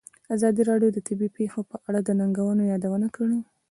[0.35, 3.39] ازادي راډیو د طبیعي پېښې په اړه د ننګونو یادونه کړې.